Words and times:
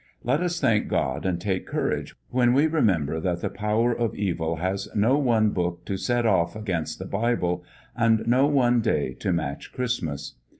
Let 0.23 0.41
us 0.41 0.59
thank 0.59 0.87
God 0.87 1.27
and 1.27 1.39
take 1.39 1.67
courage 1.67 2.15
when 2.31 2.53
we 2.53 2.65
remember 2.65 3.19
that 3.19 3.41
the 3.41 3.51
Power 3.51 3.95
of 3.95 4.15
Evil 4.15 4.55
has 4.55 4.89
no 4.95 5.19
one 5.19 5.51
Book 5.51 5.85
to 5.85 5.95
set 5.95 6.25
off 6.25 6.55
against 6.55 6.97
the 6.97 7.05
Bible, 7.05 7.63
and 7.95 8.25
no 8.25 8.47
one 8.47 8.81
day 8.81 9.13
to 9.19 9.31
match 9.31 9.71
Christmas. 9.71 10.37